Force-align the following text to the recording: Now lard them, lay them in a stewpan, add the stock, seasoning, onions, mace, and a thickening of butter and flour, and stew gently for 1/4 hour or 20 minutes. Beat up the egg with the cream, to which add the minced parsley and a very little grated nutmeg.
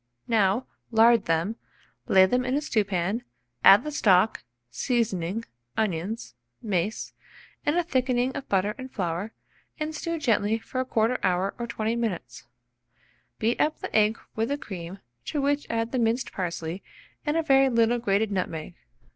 Now 0.27 0.65
lard 0.89 1.25
them, 1.25 1.57
lay 2.07 2.25
them 2.25 2.43
in 2.43 2.55
a 2.55 2.61
stewpan, 2.61 3.23
add 3.63 3.83
the 3.83 3.91
stock, 3.91 4.43
seasoning, 4.71 5.45
onions, 5.77 6.33
mace, 6.59 7.13
and 7.67 7.75
a 7.77 7.83
thickening 7.83 8.35
of 8.35 8.49
butter 8.49 8.73
and 8.79 8.91
flour, 8.91 9.31
and 9.79 9.93
stew 9.93 10.17
gently 10.17 10.57
for 10.57 10.83
1/4 10.83 11.19
hour 11.21 11.53
or 11.59 11.67
20 11.67 11.95
minutes. 11.97 12.47
Beat 13.37 13.61
up 13.61 13.77
the 13.77 13.95
egg 13.95 14.17
with 14.35 14.49
the 14.49 14.57
cream, 14.57 14.97
to 15.25 15.39
which 15.39 15.67
add 15.69 15.91
the 15.91 15.99
minced 15.99 16.31
parsley 16.31 16.81
and 17.27 17.37
a 17.37 17.43
very 17.43 17.69
little 17.69 17.99
grated 17.99 18.31
nutmeg. 18.31 18.73